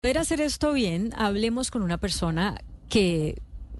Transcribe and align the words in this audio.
poder 0.00 0.16
hacer 0.16 0.40
esto 0.40 0.72
bien, 0.72 1.10
hablemos 1.14 1.70
con 1.70 1.82
una 1.82 1.98
persona 1.98 2.56
que, 2.88 3.36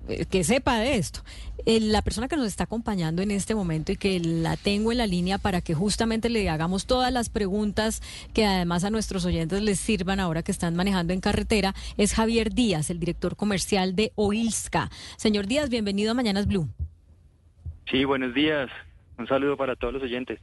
eh, 0.06 0.27
que 0.27 0.44
sepa 0.44 0.78
de 0.78 0.96
esto. 0.96 1.20
Eh, 1.65 1.81
la 1.81 2.02
persona 2.02 2.28
que 2.28 2.36
nos 2.36 2.46
está 2.46 2.65
acompañando 2.65 3.23
en 3.23 3.31
este 3.31 3.54
momento 3.54 3.90
y 3.90 3.96
que 3.96 4.21
la 4.21 4.59
tengo 4.59 4.93
en 4.93 4.98
la 4.98 5.06
línea 5.06 5.38
para 5.38 5.62
que 5.62 5.72
justamente 5.72 6.29
le 6.29 6.46
hagamos 6.51 6.87
todas 6.87 7.11
las 7.11 7.30
preguntas 7.30 8.03
que 8.35 8.45
además 8.45 8.85
a 8.85 8.91
nuestros 8.91 9.25
oyentes 9.25 9.62
les 9.62 9.80
sirvan 9.80 10.21
ahora 10.21 10.43
que 10.43 10.53
están 10.53 10.77
manejando 10.77 11.14
en 11.14 11.22
carretera 11.22 11.75
es 11.96 12.12
Javier 12.12 12.52
Díaz, 12.52 12.91
el 12.91 13.00
director 13.00 13.34
comercial 13.34 13.96
de 13.96 14.12
Oilska. 14.14 14.91
Señor 15.16 15.46
Díaz, 15.46 15.71
bienvenido 15.71 16.11
a 16.11 16.14
Mañanas 16.14 16.46
Blue. 16.46 16.68
Sí, 17.91 18.05
buenos 18.05 18.34
días. 18.34 18.68
Un 19.16 19.27
saludo 19.27 19.57
para 19.57 19.75
todos 19.75 19.95
los 19.95 20.02
oyentes. 20.02 20.39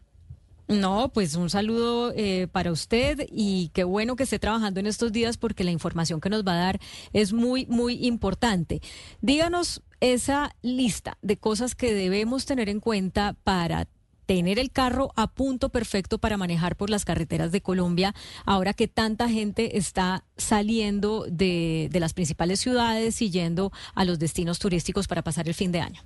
No, 0.68 1.12
pues 1.14 1.36
un 1.36 1.50
saludo 1.50 2.12
eh, 2.16 2.48
para 2.52 2.72
usted 2.72 3.26
y 3.32 3.72
qué 3.74 3.86
bueno 3.86 4.18
que 4.18 4.24
esté 4.24 4.38
trabajando 4.38 4.82
en 4.82 4.88
estos 4.88 5.14
días 5.14 5.38
porque 5.38 5.64
la 5.64 5.72
información 5.72 6.20
que 6.20 6.30
nos 6.30 6.46
va 6.46 6.54
a 6.54 6.58
dar 6.58 6.80
es 7.14 7.32
muy, 7.32 7.66
muy 7.68 8.06
importante. 8.06 8.82
Díganos 9.22 9.82
esa 10.02 10.56
lista 10.62 11.18
de 11.22 11.38
cosas 11.38 11.74
que 11.74 11.94
debemos 11.94 12.46
tener 12.46 12.68
en 12.68 12.82
cuenta 12.82 13.36
para 13.46 13.88
tener 14.26 14.60
el 14.60 14.70
carro 14.70 15.14
a 15.16 15.28
punto 15.28 15.70
perfecto 15.70 16.18
para 16.18 16.36
manejar 16.36 16.76
por 16.76 16.90
las 16.90 17.06
carreteras 17.06 17.54
de 17.54 17.62
Colombia, 17.62 18.14
ahora 18.46 18.74
que 18.74 18.90
tanta 18.90 19.30
gente 19.30 19.78
está 19.78 20.26
saliendo 20.36 21.26
de, 21.30 21.88
de 21.92 22.00
las 22.02 22.14
principales 22.14 22.60
ciudades 22.60 23.22
y 23.22 23.32
yendo 23.32 23.72
a 23.96 24.04
los 24.04 24.20
destinos 24.20 24.60
turísticos 24.60 25.08
para 25.08 25.24
pasar 25.24 25.48
el 25.48 25.54
fin 25.54 25.72
de 25.72 25.80
año. 25.80 26.02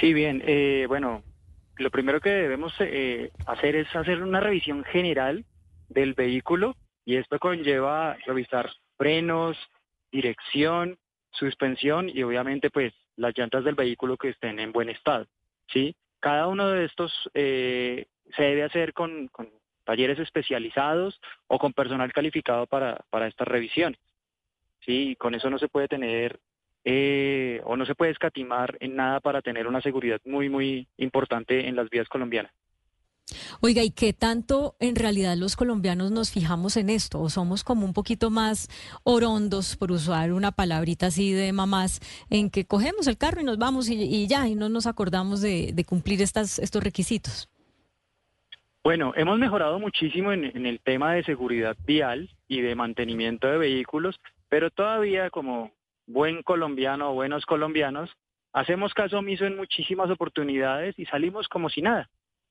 Sí, 0.00 0.12
bien, 0.12 0.42
eh, 0.44 0.86
bueno, 0.88 1.22
lo 1.76 1.90
primero 1.90 2.20
que 2.20 2.30
debemos 2.30 2.72
eh, 2.80 3.30
hacer 3.46 3.76
es 3.76 3.94
hacer 3.94 4.22
una 4.22 4.40
revisión 4.40 4.84
general 4.84 5.44
del 5.88 6.14
vehículo 6.14 6.76
y 7.04 7.16
esto 7.16 7.38
conlleva 7.38 8.16
revisar 8.26 8.70
frenos, 8.96 9.56
dirección, 10.10 10.98
suspensión 11.30 12.08
y 12.08 12.22
obviamente 12.22 12.70
pues 12.70 12.92
las 13.16 13.36
llantas 13.36 13.64
del 13.64 13.74
vehículo 13.74 14.16
que 14.16 14.30
estén 14.30 14.58
en 14.60 14.72
buen 14.72 14.88
estado. 14.88 15.26
¿sí? 15.72 15.96
Cada 16.20 16.46
uno 16.46 16.70
de 16.70 16.84
estos 16.84 17.12
eh, 17.34 18.06
se 18.36 18.42
debe 18.42 18.62
hacer 18.62 18.92
con, 18.92 19.30
talleres 19.84 20.18
especializados 20.18 21.20
o 21.46 21.58
con 21.58 21.72
personal 21.72 22.12
calificado 22.12 22.66
para, 22.66 23.04
para 23.10 23.26
estas 23.26 23.48
revisiones. 23.48 24.00
¿sí? 24.80 25.16
con 25.16 25.34
eso 25.34 25.50
no 25.50 25.58
se 25.58 25.68
puede 25.68 25.88
tener 25.88 26.38
eh, 26.84 27.60
o 27.64 27.76
no 27.76 27.86
se 27.86 27.94
puede 27.94 28.12
escatimar 28.12 28.76
en 28.80 28.96
nada 28.96 29.20
para 29.20 29.42
tener 29.42 29.66
una 29.66 29.80
seguridad 29.80 30.20
muy, 30.24 30.48
muy 30.48 30.86
importante 30.98 31.66
en 31.68 31.76
las 31.76 31.88
vías 31.88 32.08
colombianas. 32.08 32.52
Oiga, 33.60 33.82
¿y 33.82 33.90
qué 33.90 34.12
tanto 34.12 34.76
en 34.80 34.96
realidad 34.96 35.36
los 35.36 35.56
colombianos 35.56 36.10
nos 36.10 36.30
fijamos 36.30 36.76
en 36.76 36.90
esto? 36.90 37.20
¿O 37.20 37.30
somos 37.30 37.64
como 37.64 37.86
un 37.86 37.94
poquito 37.94 38.28
más 38.30 38.68
orondos, 39.02 39.76
por 39.76 39.92
usar 39.92 40.32
una 40.32 40.52
palabrita 40.52 41.06
así 41.06 41.32
de 41.32 41.52
mamás, 41.52 42.00
en 42.28 42.50
que 42.50 42.66
cogemos 42.66 43.06
el 43.06 43.16
carro 43.16 43.40
y 43.40 43.44
nos 43.44 43.56
vamos 43.56 43.88
y, 43.88 44.26
ya, 44.26 44.46
y 44.46 44.54
no 44.54 44.68
nos 44.68 44.86
acordamos 44.86 45.40
de, 45.40 45.84
cumplir 45.88 46.20
estas, 46.20 46.58
estos 46.58 46.84
requisitos? 46.84 47.48
Bueno, 48.82 49.14
hemos 49.16 49.38
mejorado 49.38 49.78
muchísimo 49.78 50.32
en, 50.32 50.44
en 50.44 50.66
el 50.66 50.80
tema 50.80 51.14
de 51.14 51.24
seguridad 51.24 51.76
vial 51.86 52.28
y 52.46 52.60
de 52.60 52.74
mantenimiento 52.74 53.46
de 53.46 53.56
vehículos, 53.56 54.20
pero 54.50 54.70
todavía, 54.70 55.30
como 55.30 55.72
buen 56.06 56.42
colombiano 56.42 57.10
o 57.10 57.14
buenos 57.14 57.46
colombianos, 57.46 58.10
hacemos 58.52 58.94
caso 58.94 59.18
omiso 59.18 59.44
en 59.44 59.56
muchísimas 59.56 60.10
oportunidades 60.10 60.98
y 60.98 61.06
salimos 61.06 61.48
como 61.48 61.68
si 61.68 61.82
nada. 61.82 62.08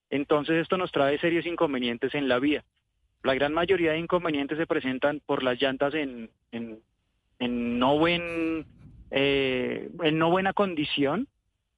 Entonces 0.09 0.61
esto 0.61 0.77
nos 0.77 0.91
trae 0.91 1.17
serios 1.19 1.45
inconvenientes 1.45 2.13
en 2.13 2.27
la 2.27 2.39
vía. 2.39 2.63
La 3.23 3.33
gran 3.33 3.53
mayoría 3.53 3.93
de 3.93 3.99
inconvenientes 3.99 4.57
se 4.57 4.67
presentan 4.67 5.21
por 5.25 5.43
las 5.43 5.59
llantas 5.61 5.93
en, 5.93 6.29
en, 6.51 7.79
no 7.79 7.97
buen 7.97 8.65
eh, 9.11 9.89
en 10.03 10.17
no 10.17 10.29
buena 10.29 10.53
condición, 10.53 11.27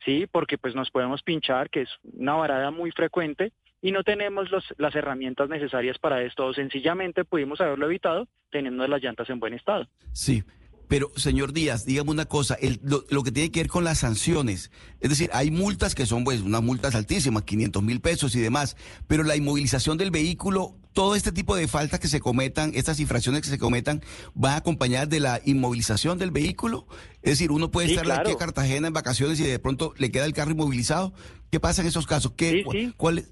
sí, 0.03 0.27
porque 0.31 0.57
pues 0.57 0.75
nos 0.75 0.89
podemos 0.89 1.21
pinchar, 1.21 1.69
que 1.69 1.81
es 1.81 1.89
una 2.03 2.33
varada 2.33 2.71
muy 2.71 2.91
frecuente, 2.91 3.51
y 3.81 3.91
no 3.91 4.03
tenemos 4.03 4.49
los, 4.49 4.65
las 4.77 4.95
herramientas 4.95 5.47
necesarias 5.47 5.99
para 5.99 6.23
esto, 6.23 6.47
o 6.47 6.53
sencillamente 6.53 7.25
pudimos 7.25 7.61
haberlo 7.61 7.85
evitado 7.85 8.27
teniendo 8.49 8.87
las 8.87 9.01
llantas 9.01 9.29
en 9.29 9.39
buen 9.39 9.53
estado. 9.53 9.87
Sí. 10.11 10.43
Pero, 10.87 11.11
señor 11.15 11.53
Díaz, 11.53 11.85
dígame 11.85 12.11
una 12.11 12.25
cosa, 12.25 12.57
lo, 12.83 13.23
que 13.23 13.31
tiene 13.31 13.51
que 13.51 13.61
ver 13.61 13.69
con 13.69 13.83
las 13.83 13.99
sanciones. 13.99 14.71
Es 14.99 15.09
decir, 15.09 15.29
hay 15.33 15.51
multas 15.51 15.95
que 15.95 16.05
son, 16.05 16.23
pues, 16.23 16.41
unas 16.41 16.61
multas 16.61 16.95
altísimas, 16.95 17.43
500 17.43 17.81
mil 17.81 18.01
pesos 18.01 18.35
y 18.35 18.39
demás, 18.39 18.77
pero 19.07 19.23
la 19.23 19.35
inmovilización 19.35 19.97
del 19.97 20.11
vehículo, 20.11 20.75
todo 20.93 21.15
este 21.15 21.31
tipo 21.31 21.55
de 21.55 21.67
faltas 21.67 21.99
que 21.99 22.07
se 22.07 22.19
cometan, 22.19 22.71
estas 22.75 22.99
infracciones 22.99 23.41
que 23.41 23.49
se 23.49 23.57
cometan, 23.57 24.01
¿van 24.33 24.55
acompañadas 24.55 25.09
de 25.09 25.19
la 25.19 25.41
inmovilización 25.43 26.17
del 26.17 26.31
vehículo? 26.31 26.87
Es 27.21 27.31
decir, 27.31 27.51
uno 27.51 27.71
puede 27.71 27.93
estar 27.93 28.09
aquí 28.11 28.31
en 28.31 28.37
Cartagena 28.37 28.87
en 28.87 28.93
vacaciones 28.93 29.39
y 29.39 29.43
de 29.43 29.59
pronto 29.59 29.93
le 29.97 30.11
queda 30.11 30.25
el 30.25 30.33
carro 30.33 30.51
inmovilizado. 30.51 31.13
¿Qué 31.51 31.59
pasa 31.59 31.81
en 31.81 31.87
esos 31.87 32.05
casos? 32.05 32.33
¿Qué, 32.37 32.63
sí, 32.71 32.93
¿Cuál? 32.95 33.25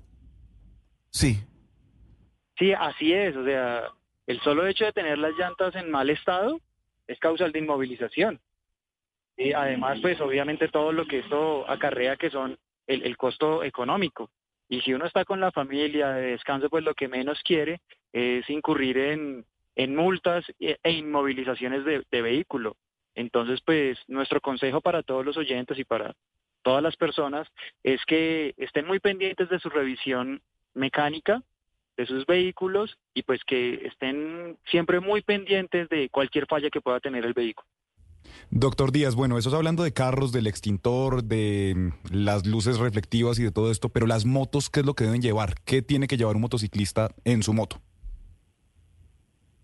Sí. 1.12 1.40
Sí, 2.58 2.74
así 2.74 3.14
es. 3.14 3.36
O 3.36 3.46
sea, 3.46 3.84
el 4.28 4.42
solo 4.42 4.68
hecho 4.68 4.86
de 4.86 4.94
tener 4.94 5.18
las 5.18 5.34
llantas 5.38 5.76
en 5.76 5.92
mal 5.92 6.10
estado 6.10 6.60
es 7.08 7.20
causal 7.20 7.52
de 7.52 7.60
inmovilización. 7.60 8.40
Y 9.36 9.54
además, 9.54 10.00
pues 10.02 10.22
obviamente 10.22 10.68
todo 10.68 10.92
lo 10.92 11.06
que 11.06 11.20
esto 11.20 11.70
acarrea 11.70 12.18
que 12.18 12.30
son 12.30 12.58
el, 12.88 13.18
costo 13.18 13.64
económico. 13.64 14.30
Y 14.70 14.82
si 14.82 14.94
uno 14.94 15.06
está 15.06 15.26
con 15.26 15.40
la 15.40 15.52
familia 15.52 16.10
de 16.12 16.32
descanso, 16.32 16.70
pues 16.70 16.84
lo 16.84 16.94
que 16.94 17.08
menos 17.08 17.42
quiere 17.44 17.82
es 18.12 18.48
incurrir 18.50 18.98
en, 18.98 19.46
en 19.76 19.96
multas 19.96 20.46
e, 20.60 20.78
e 20.84 20.92
inmovilizaciones 20.92 21.84
de, 21.84 22.04
de 22.12 22.22
vehículo. 22.22 22.76
Entonces, 23.16 23.62
pues 23.66 23.98
nuestro 24.08 24.42
consejo 24.42 24.82
para 24.82 25.04
todos 25.04 25.26
los 25.26 25.38
oyentes 25.38 25.78
y 25.80 25.84
para 25.84 26.14
todas 26.64 26.82
las 26.82 26.96
personas 26.96 27.48
es 27.84 28.04
que 28.06 28.54
estén 28.58 28.88
muy 28.88 29.00
pendientes 29.00 29.50
de 29.50 29.60
su 29.60 29.70
revisión 29.70 30.42
mecánica, 30.74 31.42
de 31.98 32.06
sus 32.06 32.26
vehículos 32.26 32.98
y 33.14 33.24
pues 33.24 33.42
que 33.46 33.86
estén 33.86 34.58
siempre 34.70 35.00
muy 35.00 35.22
pendientes 35.22 35.90
de 35.90 36.10
cualquier 36.10 36.48
falla 36.48 36.70
que 36.70 36.82
pueda 36.82 37.00
tener 37.00 37.26
el 37.26 37.34
vehículo. 37.34 37.68
Doctor 38.50 38.92
Díaz, 38.92 39.16
bueno, 39.16 39.38
eso 39.38 39.50
es 39.50 39.56
hablando 39.56 39.84
de 39.84 39.94
carros, 39.94 40.32
del 40.32 40.48
extintor, 40.48 41.24
de 41.24 41.74
mm, 41.76 42.16
las 42.16 42.46
luces 42.46 42.78
reflectivas 42.78 43.40
y 43.40 43.44
de 43.44 43.52
todo 43.52 43.72
esto, 43.72 43.90
pero 43.90 44.08
las 44.08 44.26
motos, 44.26 44.70
¿qué 44.70 44.82
es 44.82 44.86
lo 44.86 44.94
que 44.94 45.06
deben 45.06 45.22
llevar? 45.22 45.56
¿Qué 45.66 45.82
tiene 45.82 46.08
que 46.08 46.18
llevar 46.18 46.36
un 46.36 46.42
motociclista 46.42 47.10
en 47.26 47.44
su 47.44 47.54
moto? 47.54 47.82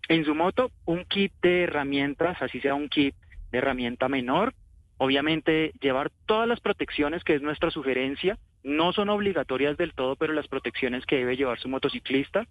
En 0.08 0.24
su 0.24 0.34
moto, 0.34 0.70
un 0.86 1.04
kit 1.04 1.32
de 1.40 1.64
herramientas, 1.64 2.36
así 2.42 2.60
sea 2.60 2.74
un 2.74 2.88
kit 2.88 3.14
de 3.52 3.58
herramienta 3.58 4.08
menor, 4.08 4.54
obviamente 5.00 5.72
llevar 5.80 6.12
todas 6.26 6.46
las 6.46 6.60
protecciones, 6.60 7.24
que 7.24 7.34
es 7.34 7.40
nuestra 7.40 7.70
sugerencia, 7.70 8.36
no 8.62 8.92
son 8.92 9.08
obligatorias 9.08 9.78
del 9.78 9.94
todo, 9.94 10.14
pero 10.14 10.34
las 10.34 10.46
protecciones 10.46 11.06
que 11.06 11.16
debe 11.16 11.38
llevar 11.38 11.58
su 11.58 11.70
motociclista, 11.70 12.46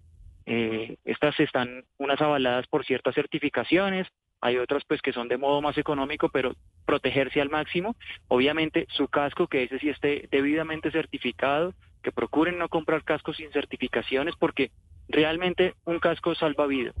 eh, 0.46 0.96
estas 1.04 1.38
están 1.38 1.84
unas 1.96 2.20
avaladas 2.20 2.66
por 2.66 2.84
ciertas 2.84 3.14
certificaciones, 3.14 4.08
hay 4.40 4.56
otras 4.56 4.82
pues 4.84 5.00
que 5.00 5.12
son 5.12 5.28
de 5.28 5.38
modo 5.38 5.62
más 5.62 5.78
económico, 5.78 6.28
pero 6.28 6.56
protegerse 6.86 7.40
al 7.40 7.50
máximo. 7.50 7.94
Obviamente 8.26 8.86
su 8.88 9.06
casco, 9.06 9.46
que 9.46 9.62
ese 9.62 9.78
sí 9.78 9.88
esté 9.88 10.26
debidamente 10.32 10.90
certificado, 10.90 11.72
que 12.02 12.10
procuren 12.10 12.58
no 12.58 12.68
comprar 12.68 13.04
cascos 13.04 13.36
sin 13.36 13.52
certificaciones, 13.52 14.34
porque 14.36 14.72
realmente 15.08 15.74
un 15.84 16.00
casco 16.00 16.34
salva 16.34 16.66
vidas, 16.66 16.96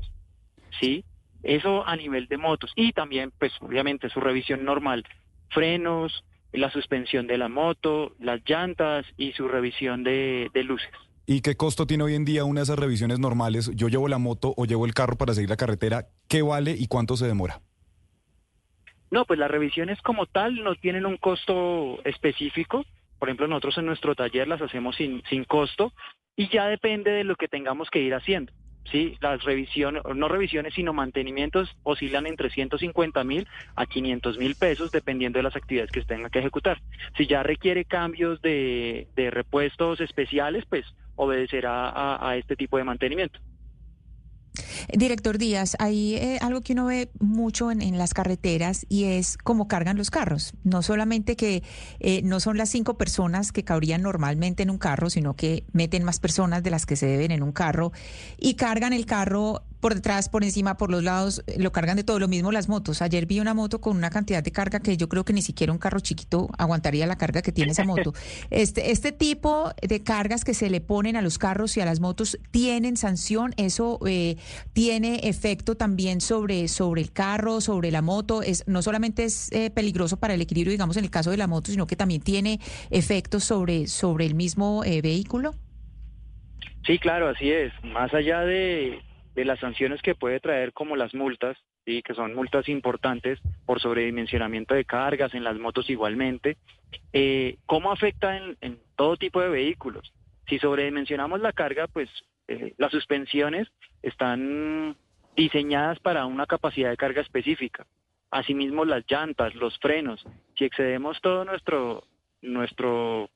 ¿sí? 0.78 1.04
Eso 1.42 1.84
a 1.88 1.96
nivel 1.96 2.28
de 2.28 2.36
motos. 2.36 2.70
Y 2.76 2.92
también, 2.92 3.32
pues 3.36 3.52
obviamente 3.60 4.10
su 4.10 4.20
revisión 4.20 4.64
normal, 4.64 5.04
frenos, 5.50 6.24
la 6.52 6.70
suspensión 6.70 7.26
de 7.26 7.38
la 7.38 7.48
moto, 7.48 8.12
las 8.18 8.40
llantas 8.46 9.06
y 9.16 9.32
su 9.32 9.48
revisión 9.48 10.02
de, 10.02 10.50
luces. 10.64 10.90
¿Y 11.26 11.42
qué 11.42 11.56
costo 11.56 11.86
tiene 11.86 12.04
hoy 12.04 12.14
en 12.14 12.24
día 12.24 12.44
una 12.44 12.60
de 12.60 12.64
esas 12.64 12.78
revisiones 12.78 13.18
normales? 13.18 13.70
Yo 13.74 13.88
llevo 13.88 14.08
la 14.08 14.18
moto 14.18 14.52
o 14.56 14.64
llevo 14.64 14.86
el 14.86 14.94
carro 14.94 15.16
para 15.16 15.34
seguir 15.34 15.50
la 15.50 15.56
carretera. 15.56 16.06
¿Qué 16.28 16.42
vale 16.42 16.74
y 16.76 16.88
cuánto 16.88 17.16
se 17.16 17.26
demora? 17.26 17.60
No, 19.10 19.24
pues 19.24 19.38
las 19.38 19.50
revisiones 19.50 20.00
como 20.02 20.26
tal 20.26 20.62
no 20.62 20.74
tienen 20.76 21.06
un 21.06 21.16
costo 21.16 21.98
específico. 22.04 22.84
Por 23.18 23.28
ejemplo, 23.28 23.46
nosotros 23.46 23.78
en 23.78 23.86
nuestro 23.86 24.14
taller 24.14 24.48
las 24.48 24.62
hacemos 24.62 24.96
sin, 24.96 25.22
sin 25.28 25.44
costo 25.44 25.92
y 26.36 26.48
ya 26.48 26.66
depende 26.66 27.10
de 27.10 27.24
lo 27.24 27.36
que 27.36 27.48
tengamos 27.48 27.90
que 27.90 28.00
ir 28.00 28.14
haciendo. 28.14 28.52
Sí, 28.84 29.16
las 29.20 29.42
revisiones, 29.44 30.02
no 30.14 30.28
revisiones, 30.28 30.74
sino 30.74 30.92
mantenimientos 30.92 31.70
oscilan 31.82 32.26
entre 32.26 32.50
150 32.50 33.22
mil 33.24 33.46
a 33.76 33.86
500 33.86 34.38
mil 34.38 34.56
pesos 34.56 34.90
dependiendo 34.90 35.38
de 35.38 35.44
las 35.44 35.54
actividades 35.54 35.92
que 35.92 36.00
se 36.00 36.06
tengan 36.06 36.30
que 36.30 36.40
ejecutar. 36.40 36.80
Si 37.16 37.26
ya 37.26 37.42
requiere 37.42 37.84
cambios 37.84 38.40
de, 38.42 39.08
de 39.14 39.30
repuestos 39.30 40.00
especiales, 40.00 40.64
pues 40.68 40.84
obedecerá 41.14 42.28
a 42.28 42.36
este 42.36 42.56
tipo 42.56 42.78
de 42.78 42.84
mantenimiento. 42.84 43.38
Director 44.96 45.38
Díaz, 45.38 45.76
hay 45.78 46.16
eh, 46.16 46.38
algo 46.40 46.60
que 46.60 46.72
uno 46.72 46.86
ve 46.86 47.10
mucho 47.18 47.70
en, 47.70 47.98
las 47.98 48.14
carreteras 48.14 48.86
y 48.88 49.04
es 49.04 49.36
cómo 49.36 49.68
cargan 49.68 49.96
los 49.96 50.10
carros. 50.10 50.54
No 50.64 50.82
solamente 50.82 51.36
que 51.36 51.62
eh, 51.98 52.22
no 52.22 52.40
son 52.40 52.56
las 52.56 52.70
cinco 52.70 52.96
personas 52.96 53.52
que 53.52 53.64
cabrían 53.64 54.02
normalmente 54.02 54.62
en 54.62 54.70
un 54.70 54.78
carro, 54.78 55.10
sino 55.10 55.34
que 55.34 55.64
meten 55.72 56.04
más 56.04 56.20
personas 56.20 56.62
de 56.62 56.70
las 56.70 56.86
que 56.86 56.96
se 56.96 57.06
deben 57.06 57.30
en 57.30 57.42
un 57.42 57.52
carro 57.52 57.92
y 58.38 58.54
cargan 58.54 58.92
el 58.92 59.06
carro 59.06 59.62
por 59.80 59.94
detrás, 59.94 60.28
por 60.28 60.44
encima, 60.44 60.76
por 60.76 60.90
los 60.90 61.02
lados, 61.02 61.42
eh, 61.46 61.56
lo 61.58 61.72
cargan 61.72 61.96
de 61.96 62.04
todo. 62.04 62.18
Lo 62.18 62.28
mismo 62.28 62.52
las 62.52 62.68
motos. 62.68 63.02
Ayer 63.02 63.26
vi 63.26 63.40
una 63.40 63.54
moto 63.54 63.80
con 63.80 63.96
una 63.96 64.10
cantidad 64.10 64.42
de 64.42 64.52
carga 64.52 64.80
que 64.80 64.96
yo 64.96 65.08
creo 65.08 65.24
que 65.24 65.32
ni 65.32 65.42
siquiera 65.42 65.72
un 65.72 65.78
carro 65.78 66.00
chiquito 66.00 66.48
aguantaría 66.58 67.06
la 67.06 67.16
carga 67.16 67.42
que 67.42 67.52
tiene 67.52 67.72
esa 67.72 67.84
moto. 67.84 68.12
Este, 68.50 68.90
este 68.90 69.12
tipo 69.12 69.72
de 69.80 70.02
cargas 70.02 70.44
que 70.44 70.54
se 70.54 70.70
le 70.70 70.80
ponen 70.80 71.16
a 71.16 71.22
los 71.22 71.38
carros 71.38 71.76
y 71.76 71.80
a 71.80 71.84
las 71.84 72.00
motos 72.00 72.38
tienen 72.50 72.96
sanción. 72.96 73.52
Eso 73.56 73.98
eh, 74.06 74.36
tiene 74.72 75.20
efecto 75.24 75.76
también 75.76 76.20
sobre, 76.20 76.68
sobre 76.68 77.00
el 77.00 77.12
carro, 77.12 77.60
sobre 77.60 77.90
la 77.90 78.02
moto. 78.02 78.42
Es, 78.42 78.64
no 78.66 78.82
solamente 78.82 79.24
es 79.24 79.50
eh, 79.52 79.70
peligroso 79.70 80.18
para 80.18 80.34
el 80.34 80.40
equilibrio, 80.40 80.72
digamos, 80.72 80.96
en 80.96 81.04
el 81.04 81.10
caso 81.10 81.30
de 81.30 81.36
la 81.36 81.46
moto, 81.46 81.70
sino 81.70 81.86
que 81.86 81.96
también 81.96 82.20
tiene 82.20 82.60
efectos 82.90 83.44
sobre, 83.44 83.86
sobre 83.86 84.26
el 84.26 84.34
mismo 84.34 84.80
vehículo. 84.80 85.54
Sí, 86.86 86.98
claro, 86.98 87.28
así 87.28 87.50
es. 87.50 87.72
Más 87.84 88.12
allá 88.14 88.40
de, 88.40 89.00
de 89.34 89.44
las 89.44 89.60
sanciones 89.60 90.02
que 90.02 90.14
puede 90.14 90.40
traer 90.40 90.72
como 90.72 90.96
las 90.96 91.14
multas, 91.14 91.56
¿sí? 91.84 92.02
que 92.02 92.14
son 92.14 92.34
multas 92.34 92.68
importantes 92.68 93.38
por 93.66 93.80
sobredimensionamiento 93.80 94.74
de 94.74 94.84
cargas 94.84 95.34
en 95.34 95.44
las 95.44 95.58
motos 95.58 95.88
igualmente, 95.90 96.56
eh, 97.12 97.56
¿cómo 97.66 97.92
afecta 97.92 98.36
en, 98.36 98.78
todo 98.96 99.16
tipo 99.16 99.40
de 99.40 99.48
vehículos? 99.48 100.12
Si 100.48 100.58
sobredimensionamos 100.58 101.40
la 101.40 101.52
carga, 101.52 101.86
pues 101.86 102.08
eh, 102.48 102.74
las 102.76 102.90
suspensiones 102.90 103.68
están 104.02 104.96
diseñadas 105.36 106.00
para 106.00 106.26
una 106.26 106.46
capacidad 106.46 106.90
de 106.90 106.96
carga 106.96 107.22
específica. 107.22 107.86
Asimismo, 108.30 108.84
las 108.84 109.04
llantas, 109.08 109.54
los 109.54 109.78
frenos. 109.78 110.24
Si 110.56 110.64
excedemos 110.64 111.20
todo 111.20 111.44
nuestro 111.44 112.04
nuestro 112.42 113.28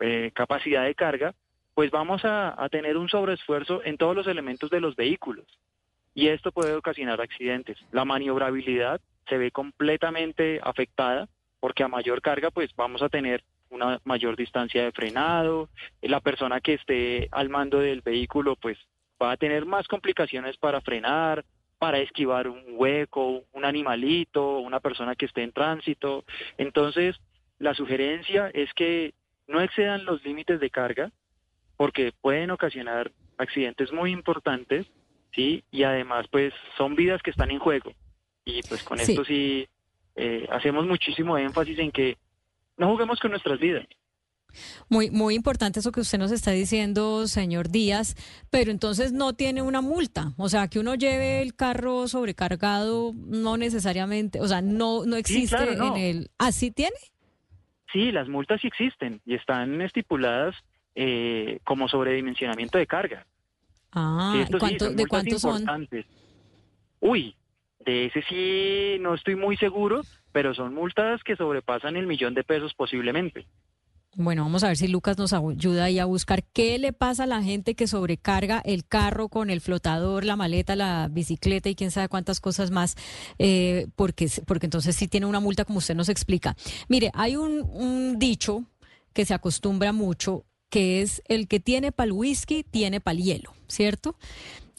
eh, 0.00 0.30
capacidad 0.34 0.84
de 0.84 0.94
carga, 0.94 1.34
pues 1.78 1.92
vamos 1.92 2.22
a, 2.24 2.68
tener 2.72 2.96
un 2.96 3.08
sobreesfuerzo 3.08 3.84
en 3.84 3.98
todos 3.98 4.16
los 4.16 4.26
elementos 4.26 4.68
de 4.68 4.80
los 4.80 4.96
vehículos. 4.96 5.46
Y 6.12 6.26
esto 6.26 6.50
puede 6.50 6.74
ocasionar 6.74 7.20
accidentes. 7.20 7.78
La 7.92 8.04
maniobrabilidad 8.04 9.00
se 9.28 9.38
ve 9.38 9.52
completamente 9.52 10.58
afectada 10.60 11.28
porque 11.60 11.84
a 11.84 11.88
mayor 11.88 12.20
carga 12.20 12.50
pues 12.50 12.74
vamos 12.74 13.00
a 13.00 13.08
tener 13.08 13.44
una 13.70 14.00
mayor 14.02 14.34
distancia 14.34 14.82
de 14.82 14.90
frenado, 14.90 15.68
la 16.02 16.18
persona 16.18 16.60
que 16.60 16.74
esté 16.74 17.28
al 17.30 17.48
mando 17.48 17.78
del 17.78 18.00
vehículo 18.00 18.56
pues 18.56 18.76
va 19.22 19.30
a 19.30 19.36
tener 19.36 19.64
más 19.64 19.86
complicaciones 19.86 20.56
para 20.56 20.80
frenar, 20.80 21.44
para 21.78 21.98
esquivar 21.98 22.48
un 22.48 22.64
hueco, 22.70 23.44
un 23.52 23.64
animalito, 23.64 24.58
una 24.58 24.80
persona 24.80 25.14
que 25.14 25.26
esté 25.26 25.44
en 25.44 25.52
tránsito. 25.52 26.24
Entonces, 26.56 27.14
la 27.60 27.72
sugerencia 27.74 28.50
es 28.52 28.74
que 28.74 29.14
no 29.46 29.60
excedan 29.60 30.04
los 30.06 30.24
límites 30.24 30.58
de 30.58 30.70
carga, 30.70 31.12
porque 31.78 32.12
pueden 32.20 32.50
ocasionar 32.50 33.12
accidentes 33.38 33.92
muy 33.92 34.10
importantes, 34.10 34.86
¿sí? 35.32 35.64
Y 35.70 35.84
además, 35.84 36.26
pues, 36.30 36.52
son 36.76 36.96
vidas 36.96 37.22
que 37.22 37.30
están 37.30 37.50
en 37.50 37.60
juego. 37.60 37.92
Y 38.44 38.62
pues 38.62 38.82
con 38.82 38.98
esto 38.98 39.24
sí 39.24 39.68
eh, 40.16 40.46
hacemos 40.50 40.86
muchísimo 40.86 41.38
énfasis 41.38 41.78
en 41.78 41.92
que 41.92 42.18
no 42.76 42.88
juguemos 42.88 43.20
con 43.20 43.30
nuestras 43.30 43.60
vidas. 43.60 43.86
Muy, 44.88 45.10
muy 45.10 45.34
importante 45.34 45.78
eso 45.80 45.92
que 45.92 46.00
usted 46.00 46.18
nos 46.18 46.32
está 46.32 46.50
diciendo, 46.50 47.28
señor 47.28 47.68
Díaz, 47.68 48.16
pero 48.50 48.70
entonces 48.70 49.12
no 49.12 49.34
tiene 49.34 49.62
una 49.62 49.80
multa. 49.80 50.32
O 50.36 50.48
sea, 50.48 50.66
que 50.68 50.80
uno 50.80 50.94
lleve 50.94 51.42
el 51.42 51.54
carro 51.54 52.08
sobrecargado, 52.08 53.12
no 53.14 53.56
necesariamente, 53.56 54.40
o 54.40 54.48
sea, 54.48 54.62
no, 54.62 55.04
no 55.04 55.16
existe 55.16 55.74
en 55.74 55.96
el. 55.96 56.30
¿Así 56.38 56.70
tiene? 56.70 56.96
Sí, 57.92 58.10
las 58.10 58.28
multas 58.28 58.60
sí 58.62 58.66
existen 58.66 59.20
y 59.24 59.34
están 59.34 59.80
estipuladas 59.82 60.56
eh, 61.00 61.60
como 61.62 61.88
sobredimensionamiento 61.88 62.76
de 62.76 62.88
carga. 62.88 63.24
Ah, 63.92 64.44
¿de 64.50 65.06
cuántos 65.06 65.40
son? 65.40 65.64
Uy, 66.98 67.36
de 67.86 68.06
ese 68.06 68.24
sí 68.28 69.00
no 69.00 69.14
estoy 69.14 69.36
muy 69.36 69.56
seguro, 69.56 70.02
pero 70.32 70.54
son 70.54 70.74
multas 70.74 71.22
que 71.22 71.36
sobrepasan 71.36 71.96
el 71.96 72.08
millón 72.08 72.34
de 72.34 72.42
pesos 72.42 72.74
posiblemente. 72.74 73.46
Bueno, 74.16 74.42
vamos 74.42 74.64
a 74.64 74.68
ver 74.68 74.76
si 74.76 74.88
Lucas 74.88 75.16
nos 75.18 75.32
ayuda 75.32 75.84
ahí 75.84 76.00
a 76.00 76.04
buscar 76.04 76.42
qué 76.52 76.76
le 76.80 76.92
pasa 76.92 77.22
a 77.22 77.26
la 77.28 77.44
gente 77.44 77.76
que 77.76 77.86
sobrecarga 77.86 78.60
el 78.64 78.84
carro 78.84 79.28
con 79.28 79.50
el 79.50 79.60
flotador, 79.60 80.24
la 80.24 80.34
maleta, 80.34 80.74
la 80.74 81.06
bicicleta 81.08 81.68
y 81.68 81.76
quién 81.76 81.92
sabe 81.92 82.08
cuántas 82.08 82.40
cosas 82.40 82.72
más, 82.72 82.96
eh, 83.38 83.86
porque, 83.94 84.28
porque 84.48 84.66
entonces 84.66 84.96
sí 84.96 85.06
tiene 85.06 85.26
una 85.26 85.38
multa 85.38 85.64
como 85.64 85.78
usted 85.78 85.94
nos 85.94 86.08
explica. 86.08 86.56
Mire, 86.88 87.12
hay 87.14 87.36
un, 87.36 87.60
un 87.72 88.18
dicho 88.18 88.64
que 89.12 89.24
se 89.24 89.34
acostumbra 89.34 89.92
mucho 89.92 90.44
que 90.70 91.02
es 91.02 91.22
el 91.26 91.48
que 91.48 91.60
tiene 91.60 91.92
para 91.92 92.06
el 92.06 92.12
whisky, 92.12 92.62
tiene 92.62 93.00
para 93.00 93.16
el 93.16 93.24
hielo, 93.24 93.54
¿cierto? 93.68 94.16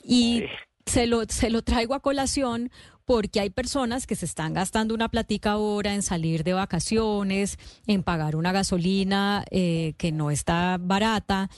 Y 0.04 0.44
se, 0.86 1.08
lo, 1.08 1.24
se 1.26 1.50
lo 1.50 1.62
traigo 1.62 1.94
a 1.94 2.02
colación 2.02 2.72
porque 3.10 3.40
hay 3.40 3.50
personas 3.50 4.06
que 4.06 4.16
se 4.16 4.26
están 4.26 4.54
gastando 4.54 4.94
una 4.94 5.10
platica 5.10 5.54
ahora 5.54 5.96
en 5.96 6.04
salir 6.04 6.44
de 6.44 6.54
vacaciones, 6.54 7.58
en 7.88 8.04
pagar 8.04 8.36
una 8.36 8.52
gasolina 8.52 9.44
eh, 9.50 9.96
que 9.98 10.12
no 10.12 10.30
está 10.30 10.78
barata 10.80 11.50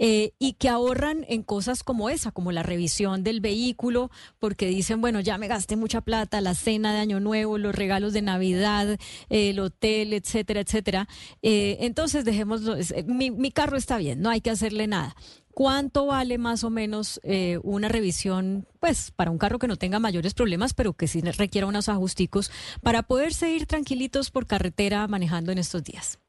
eh, 0.00 0.32
y 0.40 0.54
que 0.54 0.68
ahorran 0.68 1.24
en 1.28 1.44
cosas 1.44 1.84
como 1.84 2.10
esa, 2.10 2.32
como 2.32 2.50
la 2.50 2.64
revisión 2.64 3.22
del 3.22 3.40
vehículo, 3.40 4.10
porque 4.40 4.66
dicen, 4.66 5.00
bueno, 5.00 5.20
ya 5.20 5.38
me 5.38 5.46
gasté 5.46 5.76
mucha 5.76 6.00
plata, 6.00 6.40
la 6.40 6.56
cena 6.56 6.92
de 6.92 6.98
Año 6.98 7.20
Nuevo, 7.20 7.56
los 7.56 7.76
regalos 7.76 8.12
de 8.12 8.22
Navidad, 8.22 8.98
el 9.28 9.60
hotel, 9.60 10.12
etcétera, 10.12 10.58
etcétera. 10.58 11.06
Eh, 11.40 11.76
entonces, 11.82 12.24
dejémoslo, 12.24 12.74
mi, 13.06 13.30
mi 13.30 13.52
carro 13.52 13.76
está 13.76 13.98
bien, 13.98 14.20
no 14.20 14.30
hay 14.30 14.40
que 14.40 14.50
hacerle 14.50 14.88
nada. 14.88 15.14
¿Cuánto 15.56 16.04
vale 16.04 16.36
más 16.36 16.64
o 16.64 16.68
menos 16.68 17.18
eh, 17.24 17.58
una 17.62 17.88
revisión, 17.88 18.66
pues, 18.78 19.10
para 19.10 19.30
un 19.30 19.38
carro 19.38 19.58
que 19.58 19.66
no 19.66 19.76
tenga 19.76 19.98
mayores 19.98 20.34
problemas, 20.34 20.74
pero 20.74 20.92
que 20.92 21.06
sí 21.06 21.22
requiera 21.22 21.66
unos 21.66 21.88
ajusticos 21.88 22.52
para 22.82 23.04
poderse 23.04 23.50
ir 23.50 23.64
tranquilitos 23.64 24.30
por 24.30 24.46
carretera 24.46 25.08
manejando 25.08 25.52
en 25.52 25.56
estos 25.56 25.82
días? 25.82 26.20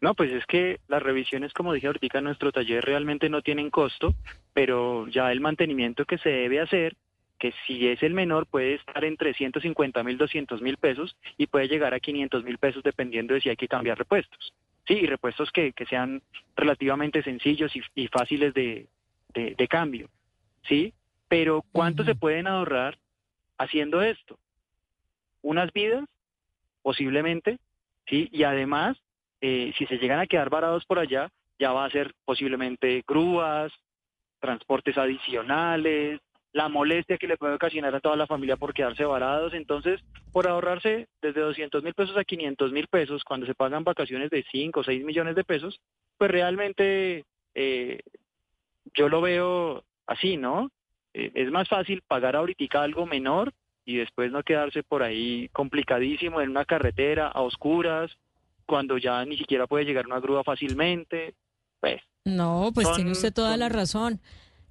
No, 0.00 0.14
pues 0.14 0.32
es 0.32 0.44
que 0.46 0.80
las 0.88 1.00
revisiones, 1.00 1.52
como 1.52 1.72
dije 1.72 1.86
ahorita 1.86 2.18
en 2.18 2.24
nuestro 2.24 2.50
taller, 2.50 2.84
realmente 2.84 3.28
no 3.28 3.42
tienen 3.42 3.70
costo, 3.70 4.12
pero 4.54 5.06
ya 5.06 5.30
el 5.30 5.40
mantenimiento 5.40 6.04
que 6.04 6.18
se 6.18 6.30
debe 6.30 6.58
hacer, 6.58 6.96
que 7.38 7.54
si 7.64 7.86
es 7.86 8.02
el 8.02 8.14
menor, 8.14 8.46
puede 8.46 8.74
estar 8.74 9.04
entre 9.04 9.34
150 9.34 10.02
mil, 10.02 10.18
200 10.18 10.60
mil 10.62 10.78
pesos 10.78 11.16
y 11.38 11.46
puede 11.46 11.68
llegar 11.68 11.94
a 11.94 12.00
500 12.00 12.42
mil 12.42 12.58
pesos 12.58 12.82
dependiendo 12.82 13.34
de 13.34 13.40
si 13.40 13.50
hay 13.50 13.56
que 13.56 13.68
cambiar 13.68 13.98
repuestos. 13.98 14.52
Sí, 14.90 14.98
y 15.02 15.06
repuestos 15.06 15.52
que, 15.52 15.72
que 15.72 15.86
sean 15.86 16.20
relativamente 16.56 17.22
sencillos 17.22 17.70
y, 17.94 18.08
fáciles 18.08 18.52
de, 18.54 18.88
de, 19.32 19.68
cambio. 19.68 20.08
¿Sí? 20.64 20.92
Pero 21.28 21.64
¿cuánto 21.70 22.02
se 22.02 22.16
pueden 22.16 22.48
ahorrar 22.48 22.98
haciendo 23.56 24.02
esto? 24.02 24.36
Unas 25.42 25.72
vidas, 25.72 26.04
posiblemente, 26.82 27.60
¿sí? 28.08 28.30
Y 28.32 28.42
además, 28.42 28.96
eh, 29.40 29.72
si 29.78 29.86
se 29.86 29.98
llegan 29.98 30.18
a 30.18 30.26
quedar 30.26 30.50
varados 30.50 30.84
por 30.86 30.98
allá, 30.98 31.30
ya 31.60 31.70
va 31.70 31.84
a 31.84 31.90
ser 31.90 32.12
posiblemente 32.24 33.04
grúas, 33.06 33.72
transportes 34.40 34.98
adicionales, 34.98 36.18
la 36.52 36.68
molestia 36.68 37.18
que 37.18 37.28
le 37.28 37.36
puede 37.36 37.54
ocasionar 37.54 37.94
a 37.94 38.00
toda 38.00 38.16
la 38.16 38.26
familia 38.26 38.56
por 38.56 38.74
quedarse 38.74 39.04
varados. 39.04 39.54
Entonces, 39.54 40.00
por 40.32 40.48
ahorrarse 40.48 41.08
desde 41.22 41.40
200 41.40 41.82
mil 41.82 41.94
pesos 41.94 42.16
a 42.16 42.24
500 42.24 42.72
mil 42.72 42.86
pesos, 42.88 43.22
cuando 43.24 43.46
se 43.46 43.54
pagan 43.54 43.84
vacaciones 43.84 44.30
de 44.30 44.44
5 44.50 44.80
o 44.80 44.84
6 44.84 45.04
millones 45.04 45.36
de 45.36 45.44
pesos, 45.44 45.80
pues 46.18 46.30
realmente 46.30 47.24
eh, 47.54 48.00
yo 48.94 49.08
lo 49.08 49.20
veo 49.20 49.84
así, 50.06 50.36
¿no? 50.36 50.70
Eh, 51.14 51.30
es 51.34 51.50
más 51.50 51.68
fácil 51.68 52.02
pagar 52.06 52.36
ahorita 52.36 52.82
algo 52.82 53.06
menor 53.06 53.52
y 53.84 53.96
después 53.96 54.30
no 54.30 54.42
quedarse 54.42 54.82
por 54.82 55.02
ahí 55.02 55.48
complicadísimo 55.52 56.40
en 56.40 56.50
una 56.50 56.64
carretera 56.64 57.28
a 57.28 57.42
oscuras, 57.42 58.10
cuando 58.66 58.98
ya 58.98 59.24
ni 59.24 59.36
siquiera 59.36 59.66
puede 59.66 59.84
llegar 59.84 60.06
una 60.06 60.20
grúa 60.20 60.44
fácilmente. 60.44 61.34
Pues, 61.80 62.00
no, 62.24 62.70
pues 62.74 62.92
tiene 62.94 63.12
usted 63.12 63.32
toda 63.32 63.56
la 63.56 63.68
razón. 63.68 64.20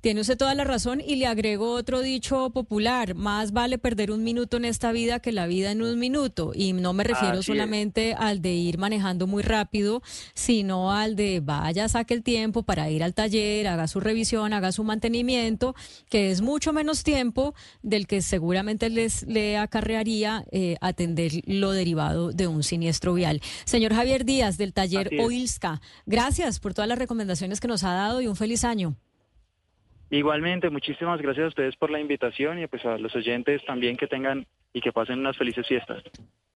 Tiene 0.02 0.22
usted 0.22 0.38
toda 0.38 0.56
la 0.56 0.64
razón 0.64 1.02
y 1.06 1.18
le 1.18 1.28
agrego 1.28 1.74
otro 1.74 2.00
dicho 2.00 2.52
popular, 2.52 3.16
más 3.16 3.52
vale 3.52 3.78
perder 3.78 4.12
un 4.12 4.24
minuto 4.24 4.56
en 4.56 4.64
esta 4.64 4.94
vida 4.94 5.20
que 5.20 5.34
la 5.34 5.46
vida 5.46 5.72
en 5.72 5.82
un 5.82 6.00
minuto. 6.00 6.54
Y 6.56 6.72
no 6.72 6.94
me 6.94 7.04
refiero 7.04 7.44
solamente 7.44 8.14
al 8.14 8.42
de 8.42 8.54
ir 8.54 8.78
manejando 8.78 9.28
muy 9.28 9.44
rápido, 9.44 10.02
sino 10.34 10.94
al 10.94 11.18
de 11.18 11.42
vaya, 11.42 11.90
saque 11.90 12.14
el 12.14 12.24
tiempo 12.24 12.64
para 12.64 12.90
ir 12.90 13.04
al 13.04 13.14
taller, 13.14 13.68
haga 13.68 13.90
su 13.90 14.00
revisión, 14.00 14.54
haga 14.54 14.72
su 14.72 14.86
mantenimiento, 14.86 15.76
que 16.10 16.32
es 16.32 16.40
mucho 16.40 16.72
menos 16.72 17.04
tiempo 17.04 17.54
del 17.84 18.08
que 18.08 18.22
seguramente 18.22 18.90
les 18.90 19.24
le 19.24 19.58
acarrearía 19.58 20.46
eh, 20.52 20.78
atender 20.80 21.42
lo 21.46 21.72
derivado 21.72 22.32
de 22.32 22.48
un 22.48 22.64
siniestro 22.64 23.14
vial. 23.14 23.42
Señor 23.66 23.94
Javier 23.94 24.24
Díaz, 24.24 24.58
del 24.58 24.72
taller 24.72 25.10
OILSCA, 25.20 25.82
gracias 26.06 26.62
por 26.62 26.74
todas 26.74 26.88
las 26.88 26.98
recomendaciones 26.98 27.60
que 27.60 27.68
nos 27.68 27.84
ha 27.84 27.92
dado 27.92 28.22
y 28.22 28.28
un 28.28 28.38
feliz 28.38 28.64
año. 28.64 28.96
Igualmente, 30.12 30.70
muchísimas 30.70 31.22
gracias 31.22 31.46
a 31.46 31.50
ustedes 31.50 31.76
por 31.76 31.92
la 31.92 32.00
invitación 32.00 32.60
y 32.60 32.68
pues 32.68 32.84
a 32.86 32.98
los 32.98 33.16
oyentes 33.16 33.64
también 33.66 33.96
que 33.96 34.08
tengan 34.08 34.48
y 34.74 34.82
que 34.82 34.92
pasen 34.92 35.20
unas 35.20 35.38
felices 35.38 35.68
fiestas. 35.68 36.04